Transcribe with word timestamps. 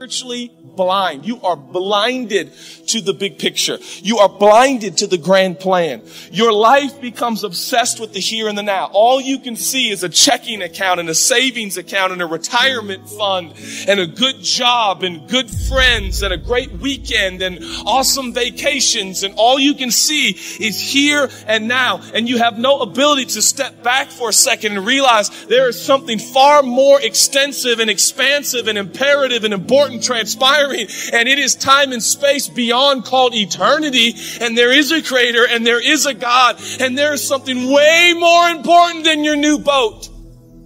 spiritually 0.00 0.50
blind. 0.76 1.26
You 1.26 1.42
are 1.42 1.56
blinded 1.56 2.54
to 2.86 3.02
the 3.02 3.12
big 3.12 3.38
picture. 3.38 3.78
You 3.98 4.16
are 4.16 4.30
blinded 4.30 4.96
to 4.98 5.06
the 5.06 5.18
grand 5.18 5.60
plan. 5.60 6.00
Your 6.32 6.54
life 6.54 7.02
becomes 7.02 7.44
obsessed 7.44 8.00
with 8.00 8.14
the 8.14 8.18
here 8.18 8.48
and 8.48 8.56
the 8.56 8.62
now. 8.62 8.86
All 8.94 9.20
you 9.20 9.38
can 9.38 9.56
see 9.56 9.90
is 9.90 10.02
a 10.02 10.08
checking 10.08 10.62
account 10.62 11.00
and 11.00 11.08
a 11.10 11.14
savings 11.14 11.76
account 11.76 12.12
and 12.12 12.22
a 12.22 12.26
retirement 12.26 13.10
fund 13.10 13.52
and 13.86 14.00
a 14.00 14.06
good 14.06 14.40
job 14.40 15.02
and 15.02 15.28
good 15.28 15.50
friends 15.50 16.22
and 16.22 16.32
a 16.32 16.38
great 16.38 16.72
weekend 16.72 17.42
and 17.42 17.58
awesome 17.84 18.32
vacations. 18.32 19.22
And 19.22 19.34
all 19.34 19.58
you 19.58 19.74
can 19.74 19.90
see 19.90 20.30
is 20.30 20.80
here 20.80 21.28
and 21.46 21.68
now. 21.68 22.00
And 22.14 22.26
you 22.26 22.38
have 22.38 22.58
no 22.58 22.80
ability 22.80 23.26
to 23.26 23.42
step 23.42 23.82
back 23.82 24.08
for 24.08 24.30
a 24.30 24.32
second 24.32 24.78
and 24.78 24.86
realize 24.86 25.28
there 25.46 25.68
is 25.68 25.78
something 25.78 26.18
far 26.18 26.62
more 26.62 26.98
extensive 27.02 27.80
and 27.80 27.90
expansive 27.90 28.66
and 28.66 28.78
imperative 28.78 29.44
and 29.44 29.52
important 29.52 29.89
transpiring. 29.98 30.86
And 31.12 31.28
it 31.28 31.38
is 31.38 31.56
time 31.56 31.92
and 31.92 32.02
space 32.02 32.48
beyond 32.48 33.04
called 33.04 33.34
eternity. 33.34 34.14
And 34.40 34.56
there 34.56 34.72
is 34.72 34.92
a 34.92 35.02
creator 35.02 35.46
and 35.46 35.66
there 35.66 35.82
is 35.82 36.06
a 36.06 36.14
God. 36.14 36.60
And 36.78 36.96
there 36.96 37.12
is 37.14 37.26
something 37.26 37.72
way 37.72 38.14
more 38.16 38.50
important 38.50 39.04
than 39.04 39.24
your 39.24 39.36
new 39.36 39.58
boat 39.58 40.08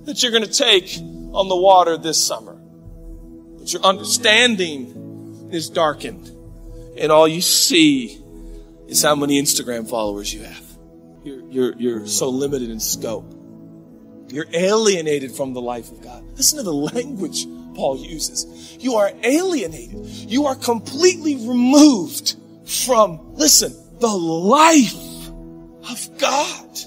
that 0.04 0.22
you're 0.22 0.32
going 0.32 0.44
to 0.44 0.52
take 0.52 0.98
on 0.98 1.48
the 1.48 1.56
water 1.56 1.96
this 1.96 2.22
summer. 2.22 2.54
But 3.58 3.72
your 3.72 3.82
understanding 3.82 5.48
is 5.52 5.70
darkened. 5.70 6.30
And 6.98 7.10
all 7.10 7.26
you 7.26 7.40
see 7.40 8.20
is 8.86 9.02
how 9.02 9.14
many 9.14 9.40
Instagram 9.40 9.88
followers 9.88 10.32
you 10.32 10.42
have. 10.42 10.64
You're, 11.24 11.50
you're, 11.50 11.76
you're 11.76 12.06
so 12.06 12.28
limited 12.28 12.70
in 12.70 12.80
scope. 12.80 13.34
You're 14.28 14.46
alienated 14.52 15.32
from 15.32 15.54
the 15.54 15.60
life 15.60 15.90
of 15.90 16.02
God. 16.02 16.24
Listen 16.36 16.58
to 16.58 16.64
the 16.64 16.72
language 16.94 17.46
Paul 17.74 17.98
uses. 17.98 18.76
You 18.80 18.94
are 18.94 19.12
alienated. 19.22 20.06
You 20.06 20.46
are 20.46 20.54
completely 20.54 21.36
removed 21.36 22.36
from, 22.66 23.34
listen, 23.34 23.74
the 24.00 24.08
life 24.08 24.94
of 25.90 26.18
God. 26.18 26.78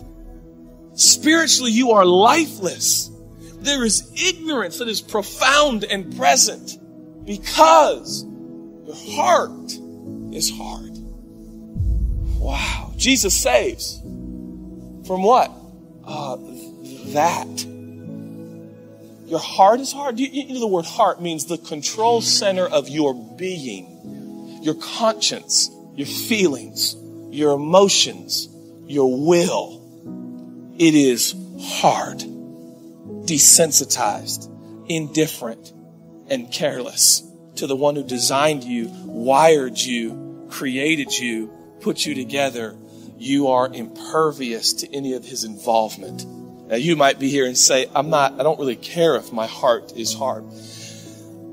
Spiritually, 0.93 1.71
you 1.71 1.91
are 1.91 2.05
lifeless. 2.05 3.11
There 3.59 3.83
is 3.83 4.11
ignorance 4.15 4.79
that 4.79 4.87
is 4.87 5.01
profound 5.01 5.83
and 5.83 6.15
present 6.17 6.77
because 7.25 8.23
your 8.85 8.95
heart 9.15 9.71
is 10.31 10.49
hard. 10.49 10.97
Wow. 12.39 12.93
Jesus 12.95 13.35
saves 13.35 13.99
from 15.07 15.23
what? 15.23 15.51
Uh, 16.03 16.37
that. 17.07 17.76
Your 19.27 19.39
heart 19.39 19.81
is 19.81 19.91
hard. 19.91 20.19
You, 20.19 20.27
you 20.27 20.53
know 20.53 20.61
the 20.61 20.67
word 20.67 20.85
heart 20.85 21.21
means 21.21 21.45
the 21.45 21.57
control 21.57 22.21
center 22.21 22.65
of 22.65 22.87
your 22.87 23.13
being, 23.13 24.59
your 24.63 24.75
conscience, 24.75 25.69
your 25.95 26.07
feelings, 26.07 26.95
your 27.29 27.53
emotions, 27.53 28.47
your 28.87 29.25
will. 29.27 29.83
It 30.79 30.95
is 30.95 31.35
hard, 31.59 32.19
desensitized, 33.25 34.49
indifferent, 34.87 35.73
and 36.29 36.49
careless 36.49 37.21
to 37.57 37.67
the 37.67 37.75
one 37.75 37.97
who 37.97 38.03
designed 38.05 38.63
you, 38.63 38.87
wired 39.03 39.77
you, 39.77 40.47
created 40.49 41.11
you, 41.17 41.51
put 41.81 42.05
you 42.05 42.15
together. 42.15 42.77
You 43.17 43.47
are 43.47 43.67
impervious 43.73 44.71
to 44.73 44.95
any 44.95 45.13
of 45.13 45.25
his 45.25 45.43
involvement. 45.43 46.25
Now 46.67 46.75
you 46.75 46.97
might 46.97 47.17
be 47.17 47.29
here 47.29 47.45
and 47.45 47.57
say, 47.57 47.89
I'm 47.95 48.09
not, 48.09 48.39
I 48.39 48.43
don't 48.43 48.59
really 48.59 48.75
care 48.75 49.15
if 49.15 49.31
my 49.31 49.47
heart 49.47 49.93
is 49.95 50.13
hard. 50.13 50.43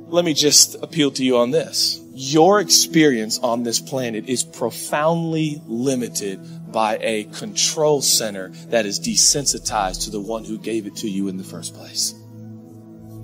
Let 0.09 0.25
me 0.25 0.35
just 0.35 0.75
appeal 0.83 1.13
to 1.13 1.25
you 1.25 1.39
on 1.39 1.53
this. 1.53 2.01
Your 2.13 2.61
experience 2.61 3.39
on 3.39 3.63
this 3.63 3.81
planet 3.81 4.29
is 4.29 4.43
profoundly 4.45 5.63
limited 5.67 6.73
by 6.73 6.99
a 7.01 7.25
control 7.25 8.03
center 8.03 8.49
that 8.69 8.87
is 8.87 9.01
desensitized 9.01 10.05
to 10.05 10.11
the 10.11 10.21
one 10.21 10.45
who 10.45 10.59
gave 10.59 10.87
it 10.87 10.97
to 10.97 11.09
you 11.09 11.29
in 11.29 11.37
the 11.37 11.45
first 11.45 11.75
place. 11.75 12.15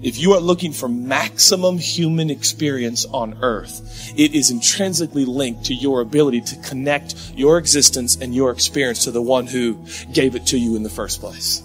If 0.02 0.18
you 0.18 0.32
are 0.32 0.40
looking 0.40 0.72
for 0.72 0.88
maximum 0.88 1.76
human 1.76 2.30
experience 2.30 3.04
on 3.04 3.38
earth, 3.42 4.12
it 4.16 4.34
is 4.34 4.50
intrinsically 4.50 5.24
linked 5.24 5.66
to 5.66 5.74
your 5.74 6.00
ability 6.00 6.40
to 6.42 6.56
connect 6.62 7.14
your 7.34 7.58
existence 7.58 8.16
and 8.16 8.34
your 8.34 8.50
experience 8.50 9.04
to 9.04 9.10
the 9.10 9.20
one 9.20 9.46
who 9.46 9.84
gave 10.12 10.36
it 10.36 10.46
to 10.46 10.58
you 10.58 10.74
in 10.76 10.82
the 10.82 10.88
first 10.88 11.20
place. 11.20 11.62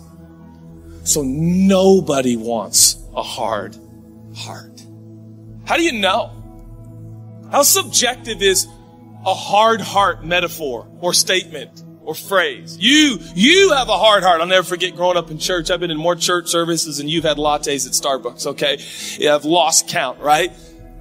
So 1.05 1.21
nobody 1.23 2.35
wants 2.35 2.97
a 3.16 3.21
hard 3.21 3.77
heart. 4.35 4.83
How 5.66 5.77
do 5.77 5.83
you 5.83 5.93
know? 5.93 6.31
How 7.51 7.61
subjective 7.61 8.41
is 8.41 8.67
a 9.23 9.33
hard 9.33 9.81
heart 9.81 10.25
metaphor 10.25 10.88
or 10.99 11.13
statement 11.13 11.83
or 12.01 12.16
phrase? 12.16 12.77
You, 12.79 13.19
you 13.35 13.71
have 13.73 13.88
a 13.88 13.97
hard 13.97 14.23
heart. 14.23 14.41
I'll 14.41 14.47
never 14.47 14.66
forget 14.66 14.95
growing 14.95 15.16
up 15.16 15.29
in 15.29 15.38
church. 15.38 15.69
I've 15.69 15.79
been 15.79 15.91
in 15.91 15.97
more 15.97 16.16
church 16.16 16.47
services 16.47 16.97
than 16.97 17.07
you've 17.07 17.23
had 17.23 17.37
lattes 17.37 17.85
at 17.85 17.93
Starbucks, 17.93 18.47
okay? 18.47 18.79
Yeah, 19.19 19.35
I've 19.35 19.45
lost 19.45 19.87
count, 19.87 20.19
right? 20.19 20.51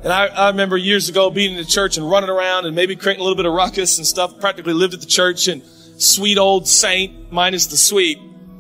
And 0.02 0.12
I, 0.12 0.26
I 0.26 0.48
remember 0.50 0.76
years 0.76 1.08
ago 1.08 1.30
being 1.30 1.52
in 1.52 1.56
the 1.56 1.64
church 1.64 1.96
and 1.96 2.08
running 2.08 2.28
around 2.28 2.66
and 2.66 2.76
maybe 2.76 2.94
creating 2.94 3.22
a 3.22 3.24
little 3.24 3.36
bit 3.36 3.46
of 3.46 3.54
ruckus 3.54 3.96
and 3.96 4.06
stuff. 4.06 4.38
Practically 4.38 4.74
lived 4.74 4.92
at 4.92 5.00
the 5.00 5.06
church 5.06 5.48
and 5.48 5.62
sweet 5.96 6.36
old 6.36 6.68
saint 6.68 7.32
minus 7.32 7.68
the 7.68 7.78
sweet 7.78 8.18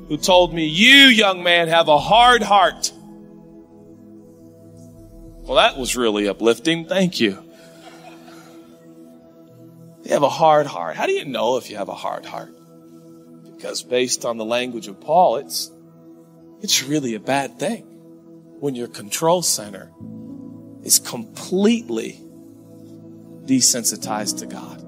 who 0.08 0.16
told 0.16 0.52
me, 0.52 0.66
You, 0.66 1.06
young 1.06 1.42
man, 1.42 1.68
have 1.68 1.88
a 1.88 1.98
hard 1.98 2.42
heart. 2.42 2.92
Well, 5.42 5.56
that 5.56 5.76
was 5.76 5.96
really 5.96 6.28
uplifting. 6.28 6.86
Thank 6.86 7.20
you. 7.20 7.38
You 10.04 10.10
have 10.10 10.22
a 10.22 10.28
hard 10.28 10.66
heart. 10.66 10.96
How 10.96 11.06
do 11.06 11.12
you 11.12 11.24
know 11.24 11.56
if 11.56 11.70
you 11.70 11.76
have 11.76 11.88
a 11.88 11.94
hard 11.94 12.26
heart? 12.26 12.54
Because 13.56 13.82
based 13.82 14.24
on 14.24 14.36
the 14.36 14.44
language 14.44 14.88
of 14.88 15.00
Paul, 15.00 15.36
it's, 15.36 15.70
it's 16.60 16.82
really 16.82 17.14
a 17.14 17.20
bad 17.20 17.58
thing 17.58 17.82
when 18.60 18.74
your 18.74 18.88
control 18.88 19.42
center 19.42 19.90
is 20.82 20.98
completely 20.98 22.20
desensitized 23.46 24.40
to 24.40 24.46
God. 24.46 24.83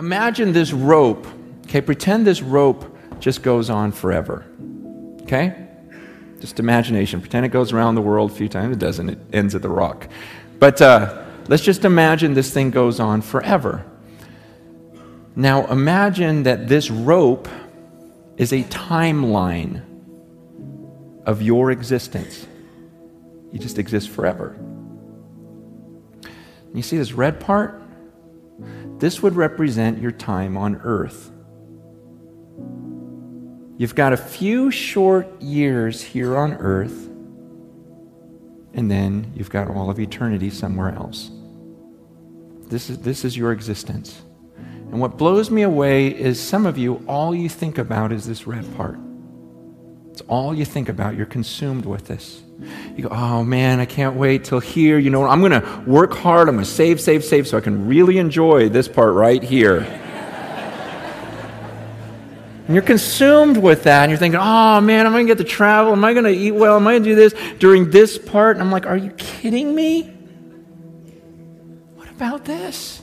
Imagine 0.00 0.52
this 0.52 0.72
rope, 0.72 1.26
okay? 1.66 1.80
Pretend 1.80 2.26
this 2.26 2.42
rope 2.42 2.96
just 3.20 3.42
goes 3.42 3.68
on 3.70 3.92
forever, 3.92 4.44
okay? 5.22 5.68
Just 6.40 6.58
imagination. 6.58 7.20
Pretend 7.20 7.44
it 7.44 7.50
goes 7.50 7.72
around 7.72 7.94
the 7.94 8.00
world 8.00 8.30
a 8.30 8.34
few 8.34 8.48
times. 8.48 8.74
It 8.74 8.78
doesn't, 8.78 9.10
it 9.10 9.18
ends 9.32 9.54
at 9.54 9.60
the 9.60 9.68
rock. 9.68 10.08
But 10.58 10.80
uh, 10.80 11.22
let's 11.48 11.62
just 11.62 11.84
imagine 11.84 12.32
this 12.32 12.52
thing 12.52 12.70
goes 12.70 12.98
on 12.98 13.20
forever. 13.20 13.84
Now, 15.36 15.66
imagine 15.66 16.44
that 16.44 16.66
this 16.66 16.90
rope 16.90 17.46
is 18.38 18.52
a 18.52 18.64
timeline 18.64 19.82
of 21.26 21.42
your 21.42 21.70
existence. 21.70 22.46
You 23.52 23.58
just 23.58 23.78
exist 23.78 24.08
forever. 24.08 24.56
You 26.72 26.82
see 26.82 26.96
this 26.96 27.12
red 27.12 27.38
part? 27.38 27.79
This 29.00 29.22
would 29.22 29.34
represent 29.34 29.98
your 29.98 30.10
time 30.10 30.58
on 30.58 30.76
earth. 30.84 31.32
You've 33.78 33.94
got 33.94 34.12
a 34.12 34.16
few 34.18 34.70
short 34.70 35.40
years 35.40 36.02
here 36.02 36.36
on 36.36 36.52
earth, 36.52 37.08
and 38.74 38.90
then 38.90 39.32
you've 39.34 39.48
got 39.48 39.68
all 39.68 39.88
of 39.88 39.98
eternity 39.98 40.50
somewhere 40.50 40.90
else. 40.90 41.30
This 42.66 42.90
is, 42.90 42.98
this 42.98 43.24
is 43.24 43.38
your 43.38 43.52
existence. 43.52 44.20
And 44.56 45.00
what 45.00 45.16
blows 45.16 45.50
me 45.50 45.62
away 45.62 46.08
is 46.08 46.38
some 46.38 46.66
of 46.66 46.76
you, 46.76 47.02
all 47.08 47.34
you 47.34 47.48
think 47.48 47.78
about 47.78 48.12
is 48.12 48.26
this 48.26 48.46
red 48.46 48.66
part. 48.76 48.98
It's 50.10 50.20
all 50.28 50.54
you 50.54 50.66
think 50.66 50.90
about. 50.90 51.16
You're 51.16 51.24
consumed 51.24 51.86
with 51.86 52.06
this. 52.06 52.42
You 53.00 53.08
go, 53.08 53.14
oh 53.14 53.42
man, 53.42 53.80
I 53.80 53.86
can't 53.86 54.14
wait 54.14 54.44
till 54.44 54.60
here. 54.60 54.98
You 54.98 55.08
know, 55.08 55.24
I'm 55.24 55.40
going 55.40 55.52
to 55.52 55.82
work 55.86 56.12
hard. 56.12 56.50
I'm 56.50 56.56
going 56.56 56.66
to 56.66 56.70
save, 56.70 57.00
save, 57.00 57.24
save 57.24 57.48
so 57.48 57.56
I 57.56 57.62
can 57.62 57.86
really 57.86 58.18
enjoy 58.18 58.68
this 58.68 58.88
part 58.88 59.14
right 59.14 59.42
here. 59.42 59.78
and 62.66 62.74
you're 62.74 62.82
consumed 62.82 63.56
with 63.56 63.84
that. 63.84 64.02
And 64.02 64.10
you're 64.10 64.18
thinking, 64.18 64.38
oh 64.38 64.82
man, 64.82 65.06
am 65.06 65.14
I 65.14 65.16
going 65.16 65.28
to 65.28 65.34
get 65.34 65.38
to 65.38 65.44
travel? 65.50 65.94
Am 65.94 66.04
I 66.04 66.12
going 66.12 66.26
to 66.26 66.30
eat 66.30 66.50
well? 66.50 66.76
Am 66.76 66.86
I 66.86 66.92
going 66.92 67.04
to 67.04 67.08
do 67.08 67.14
this 67.14 67.34
during 67.58 67.90
this 67.90 68.18
part? 68.18 68.56
And 68.56 68.62
I'm 68.62 68.70
like, 68.70 68.84
are 68.84 68.98
you 68.98 69.12
kidding 69.12 69.74
me? 69.74 70.02
What 71.94 72.10
about 72.10 72.44
this? 72.44 72.99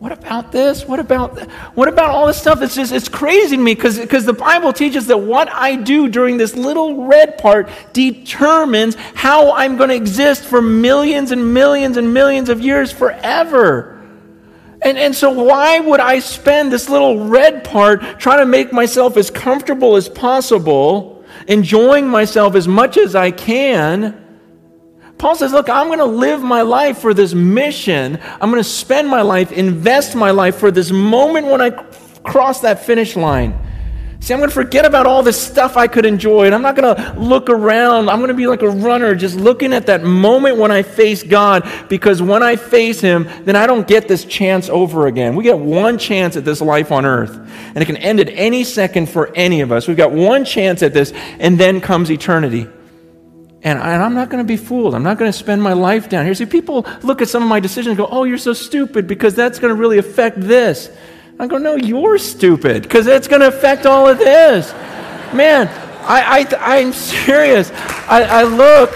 What 0.00 0.12
about 0.12 0.50
this? 0.50 0.88
What 0.88 0.98
about 0.98 1.38
what 1.76 1.86
about 1.86 2.08
all 2.08 2.26
this 2.26 2.40
stuff? 2.40 2.62
It's 2.62 2.74
just 2.74 2.90
it's 2.90 3.06
crazy 3.06 3.54
to 3.54 3.62
me 3.62 3.74
because 3.74 3.98
because 3.98 4.24
the 4.24 4.32
Bible 4.32 4.72
teaches 4.72 5.08
that 5.08 5.18
what 5.18 5.52
I 5.52 5.76
do 5.76 6.08
during 6.08 6.38
this 6.38 6.56
little 6.56 7.04
red 7.04 7.36
part 7.36 7.68
determines 7.92 8.94
how 9.14 9.52
I'm 9.52 9.76
going 9.76 9.90
to 9.90 9.94
exist 9.94 10.44
for 10.44 10.62
millions 10.62 11.32
and 11.32 11.52
millions 11.52 11.98
and 11.98 12.14
millions 12.14 12.48
of 12.48 12.62
years 12.62 12.90
forever. 12.90 14.00
And, 14.82 14.96
and 14.96 15.14
so, 15.14 15.32
why 15.32 15.80
would 15.80 16.00
I 16.00 16.20
spend 16.20 16.72
this 16.72 16.88
little 16.88 17.28
red 17.28 17.62
part 17.62 18.00
trying 18.18 18.38
to 18.38 18.46
make 18.46 18.72
myself 18.72 19.18
as 19.18 19.28
comfortable 19.28 19.96
as 19.96 20.08
possible, 20.08 21.22
enjoying 21.46 22.08
myself 22.08 22.54
as 22.54 22.66
much 22.66 22.96
as 22.96 23.14
I 23.14 23.32
can? 23.32 24.19
Paul 25.20 25.36
says, 25.36 25.52
Look, 25.52 25.68
I'm 25.68 25.88
going 25.88 25.98
to 25.98 26.06
live 26.06 26.40
my 26.40 26.62
life 26.62 26.98
for 26.98 27.12
this 27.12 27.34
mission. 27.34 28.18
I'm 28.40 28.50
going 28.50 28.62
to 28.62 28.68
spend 28.68 29.06
my 29.06 29.20
life, 29.20 29.52
invest 29.52 30.16
my 30.16 30.30
life 30.30 30.56
for 30.56 30.70
this 30.70 30.90
moment 30.90 31.46
when 31.46 31.60
I 31.60 31.70
cross 32.24 32.60
that 32.62 32.86
finish 32.86 33.16
line. 33.16 33.54
See, 34.20 34.32
I'm 34.32 34.40
going 34.40 34.48
to 34.48 34.54
forget 34.54 34.86
about 34.86 35.06
all 35.06 35.22
the 35.22 35.32
stuff 35.34 35.76
I 35.76 35.88
could 35.88 36.06
enjoy, 36.06 36.46
and 36.46 36.54
I'm 36.54 36.62
not 36.62 36.74
going 36.74 36.94
to 36.94 37.20
look 37.20 37.50
around. 37.50 38.08
I'm 38.08 38.18
going 38.18 38.28
to 38.28 38.34
be 38.34 38.46
like 38.46 38.62
a 38.62 38.70
runner, 38.70 39.14
just 39.14 39.36
looking 39.36 39.74
at 39.74 39.86
that 39.86 40.04
moment 40.04 40.56
when 40.56 40.70
I 40.70 40.82
face 40.82 41.22
God, 41.22 41.70
because 41.90 42.22
when 42.22 42.42
I 42.42 42.56
face 42.56 43.02
Him, 43.02 43.28
then 43.44 43.56
I 43.56 43.66
don't 43.66 43.86
get 43.86 44.08
this 44.08 44.24
chance 44.24 44.70
over 44.70 45.06
again. 45.06 45.36
We 45.36 45.44
get 45.44 45.58
one 45.58 45.98
chance 45.98 46.38
at 46.38 46.46
this 46.46 46.62
life 46.62 46.92
on 46.92 47.04
earth, 47.04 47.36
and 47.74 47.78
it 47.78 47.84
can 47.84 47.98
end 47.98 48.20
at 48.20 48.30
any 48.30 48.64
second 48.64 49.10
for 49.10 49.30
any 49.34 49.60
of 49.60 49.70
us. 49.70 49.86
We've 49.86 49.98
got 49.98 50.12
one 50.12 50.46
chance 50.46 50.82
at 50.82 50.94
this, 50.94 51.12
and 51.38 51.60
then 51.60 51.82
comes 51.82 52.10
eternity. 52.10 52.68
And, 53.62 53.78
I, 53.78 53.94
am 53.94 54.14
not 54.14 54.30
going 54.30 54.42
to 54.42 54.48
be 54.48 54.56
fooled. 54.56 54.94
I'm 54.94 55.02
not 55.02 55.18
going 55.18 55.30
to 55.30 55.36
spend 55.36 55.62
my 55.62 55.74
life 55.74 56.08
down 56.08 56.24
here. 56.24 56.34
See, 56.34 56.46
people 56.46 56.86
look 57.02 57.20
at 57.20 57.28
some 57.28 57.42
of 57.42 57.48
my 57.48 57.60
decisions 57.60 57.88
and 57.88 57.96
go, 57.96 58.08
oh, 58.10 58.24
you're 58.24 58.38
so 58.38 58.54
stupid 58.54 59.06
because 59.06 59.34
that's 59.34 59.58
going 59.58 59.74
to 59.74 59.78
really 59.78 59.98
affect 59.98 60.40
this. 60.40 60.90
I 61.38 61.46
go, 61.46 61.58
no, 61.58 61.74
you're 61.74 62.18
stupid 62.18 62.82
because 62.82 63.06
it's 63.06 63.28
going 63.28 63.40
to 63.40 63.48
affect 63.48 63.84
all 63.84 64.08
of 64.08 64.18
this. 64.18 64.72
Man, 65.34 65.68
I, 66.02 66.46
I, 66.50 66.78
I'm 66.78 66.92
serious. 66.92 67.70
I, 68.08 68.22
I 68.22 68.42
look. 68.44 68.90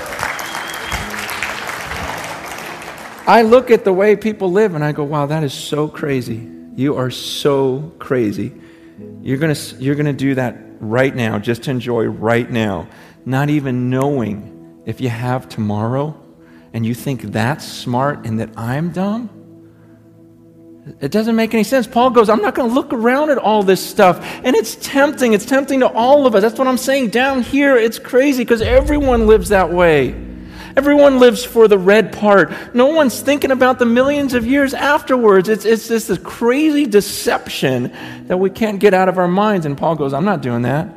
I 3.27 3.41
look 3.43 3.71
at 3.71 3.85
the 3.85 3.93
way 3.93 4.17
people 4.17 4.53
live 4.53 4.75
and 4.75 4.85
I 4.85 4.93
go, 4.93 5.05
wow, 5.05 5.27
that 5.27 5.43
is 5.45 5.55
so 5.55 5.89
crazy. 5.89 6.51
You 6.77 6.97
are 6.97 7.11
so 7.11 7.93
crazy. 7.99 8.53
You're 9.23 9.39
going 9.39 9.55
you're 9.79 9.95
going 9.95 10.07
to 10.07 10.13
do 10.13 10.35
that 10.35 10.57
right 10.81 11.15
now, 11.15 11.39
just 11.39 11.63
to 11.65 11.71
enjoy 11.71 12.05
right 12.05 12.51
now, 12.51 12.89
not 13.25 13.49
even 13.49 13.89
knowing 13.89 14.54
if 14.87 15.01
you 15.01 15.09
have 15.09 15.49
tomorrow 15.49 16.21
and 16.73 16.85
you 16.85 16.95
think 16.95 17.23
that's 17.23 17.67
smart 17.67 18.27
and 18.27 18.41
that 18.41 18.51
I'm 18.57 18.91
dumb. 18.91 19.31
It 21.01 21.11
doesn't 21.11 21.35
make 21.35 21.55
any 21.55 21.65
sense. 21.65 21.87
Paul 21.87 22.11
goes, 22.11 22.29
I'm 22.29 22.43
not 22.43 22.55
going 22.55 22.69
to 22.69 22.75
look 22.75 22.93
around 22.93 23.31
at 23.31 23.39
all 23.39 23.63
this 23.63 23.85
stuff. 23.85 24.23
And 24.45 24.55
it's 24.55 24.77
tempting. 24.77 25.33
It's 25.33 25.47
tempting 25.47 25.81
to 25.81 25.89
all 25.89 26.27
of 26.27 26.35
us. 26.35 26.43
That's 26.43 26.59
what 26.59 26.69
I'm 26.69 26.77
saying. 26.77 27.09
Down 27.09 27.43
here, 27.43 27.77
it's 27.77 27.99
crazy 27.99 28.45
because 28.45 28.61
everyone 28.61 29.27
lives 29.27 29.49
that 29.49 29.71
way. 29.71 30.15
Everyone 30.77 31.21
lives 31.21 31.45
for 31.45 31.69
the 31.69 31.79
red 31.79 32.13
part. 32.13 32.53
No 32.75 32.89
one's 32.89 33.21
thinking 33.21 33.53
about 33.53 33.79
the 33.79 33.87
millions 33.87 34.35
of 34.35 34.45
years 34.45 34.75
afterwards. 34.75 35.49
It's, 35.49 35.65
it's 35.65 35.89
just 35.89 36.09
this 36.09 36.19
crazy 36.19 36.85
deception 36.85 37.93
that 38.27 38.37
we 38.37 38.51
can't 38.51 38.81
get 38.81 38.93
out 38.93 39.09
of 39.09 39.17
our 39.17 39.29
minds. 39.29 39.67
And 39.67 39.79
Paul 39.79 39.95
goes, 39.95 40.13
I'm 40.13 40.25
not 40.25 40.43
doing 40.43 40.63
that. 40.63 40.89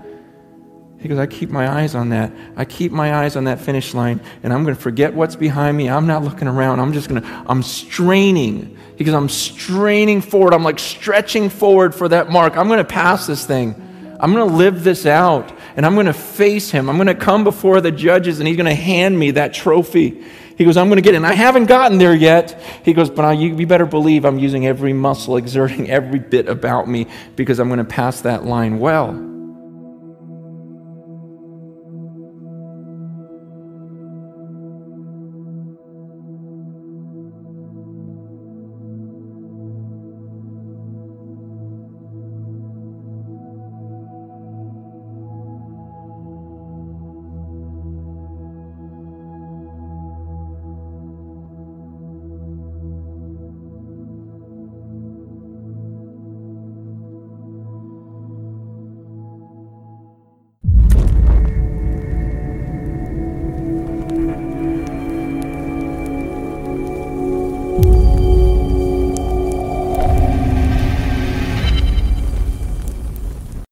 He 0.99 1.07
goes, 1.07 1.19
I 1.19 1.27
keep 1.27 1.49
my 1.51 1.69
eyes 1.69 1.93
on 1.93 2.09
that. 2.09 2.31
I 2.55 2.65
keep 2.65 2.91
my 2.91 3.13
eyes 3.13 3.35
on 3.35 3.43
that 3.43 3.61
finish 3.61 3.93
line, 3.93 4.19
and 4.41 4.51
I'm 4.51 4.63
going 4.63 4.75
to 4.75 4.81
forget 4.81 5.13
what's 5.13 5.35
behind 5.35 5.77
me. 5.77 5.89
I'm 5.89 6.07
not 6.07 6.23
looking 6.23 6.47
around. 6.47 6.79
I'm 6.79 6.91
just 6.91 7.07
going 7.07 7.21
to, 7.21 7.27
I'm 7.47 7.61
straining. 7.61 8.77
Because 8.97 9.13
I'm 9.13 9.29
straining 9.29 10.21
forward. 10.21 10.55
I'm 10.55 10.63
like 10.63 10.79
stretching 10.79 11.49
forward 11.49 11.93
for 11.93 12.09
that 12.09 12.31
mark. 12.31 12.57
I'm 12.57 12.67
going 12.67 12.79
to 12.79 12.83
pass 12.83 13.27
this 13.27 13.45
thing. 13.45 13.75
I'm 14.19 14.33
going 14.33 14.49
to 14.49 14.55
live 14.55 14.83
this 14.83 15.05
out, 15.05 15.53
and 15.75 15.85
I'm 15.85 15.93
going 15.93 16.07
to 16.07 16.13
face 16.13 16.71
him. 16.71 16.89
I'm 16.89 16.97
going 16.97 17.05
to 17.07 17.13
come 17.15 17.43
before 17.43 17.79
the 17.79 17.91
judges, 17.91 18.39
and 18.39 18.47
he's 18.47 18.57
going 18.57 18.65
to 18.65 18.73
hand 18.73 19.17
me 19.19 19.31
that 19.31 19.53
trophy. 19.53 20.25
He 20.57 20.65
goes, 20.65 20.75
I'm 20.75 20.87
going 20.87 20.97
to 20.97 21.03
get 21.03 21.13
it. 21.13 21.17
And 21.17 21.27
I 21.27 21.33
haven't 21.33 21.65
gotten 21.65 21.99
there 21.99 22.15
yet. 22.15 22.59
He 22.83 22.93
goes, 22.93 23.11
but 23.11 23.23
I, 23.23 23.33
you, 23.33 23.55
you 23.55 23.67
better 23.67 23.85
believe 23.85 24.25
I'm 24.25 24.39
using 24.39 24.65
every 24.65 24.93
muscle, 24.93 25.37
exerting 25.37 25.91
every 25.91 26.17
bit 26.17 26.49
about 26.49 26.89
me 26.89 27.05
because 27.35 27.59
I'm 27.59 27.67
going 27.67 27.77
to 27.77 27.85
pass 27.85 28.21
that 28.21 28.45
line 28.45 28.79
well. 28.79 29.26